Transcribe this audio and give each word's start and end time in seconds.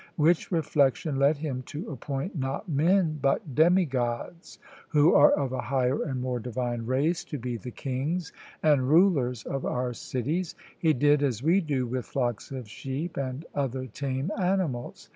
Which 0.15 0.51
reflection 0.51 1.17
led 1.19 1.37
him 1.37 1.61
to 1.67 1.87
appoint 1.91 2.35
not 2.35 2.67
men 2.67 3.19
but 3.21 3.53
demigods, 3.53 4.57
who 4.89 5.13
are 5.13 5.29
of 5.29 5.53
a 5.53 5.61
higher 5.61 6.01
and 6.01 6.19
more 6.19 6.39
divine 6.39 6.87
race, 6.87 7.23
to 7.25 7.37
be 7.37 7.55
the 7.55 7.69
kings 7.69 8.33
and 8.63 8.89
rulers 8.89 9.43
of 9.43 9.63
our 9.63 9.93
cities; 9.93 10.55
he 10.79 10.93
did 10.93 11.21
as 11.21 11.43
we 11.43 11.61
do 11.61 11.85
with 11.85 12.05
flocks 12.07 12.49
of 12.51 12.67
sheep 12.67 13.15
and 13.15 13.45
other 13.53 13.85
tame 13.85 14.31
animals. 14.39 15.07